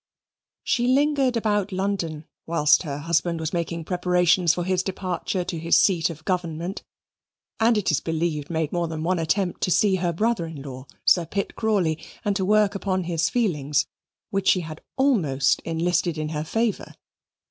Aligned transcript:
She 0.63 0.87
lingered 0.87 1.37
about 1.37 1.71
London 1.71 2.25
whilst 2.47 2.81
her 2.81 2.97
husband 2.97 3.39
was 3.39 3.53
making 3.53 3.85
preparations 3.85 4.51
for 4.51 4.63
his 4.63 4.81
departure 4.81 5.43
to 5.43 5.59
his 5.59 5.79
seat 5.79 6.09
of 6.09 6.25
government, 6.25 6.81
and 7.59 7.77
it 7.77 7.91
is 7.91 7.99
believed 8.01 8.49
made 8.49 8.73
more 8.73 8.87
than 8.87 9.03
one 9.03 9.19
attempt 9.19 9.61
to 9.61 9.69
see 9.69 9.97
her 9.97 10.11
brother 10.11 10.47
in 10.47 10.63
law, 10.63 10.87
Sir 11.05 11.27
Pitt 11.27 11.55
Crawley, 11.55 11.99
and 12.25 12.35
to 12.35 12.43
work 12.43 12.73
upon 12.73 13.03
his 13.03 13.29
feelings, 13.29 13.85
which 14.31 14.47
she 14.47 14.61
had 14.61 14.81
almost 14.97 15.59
enlisted 15.65 16.17
in 16.17 16.29
her 16.29 16.43
favour. 16.43 16.95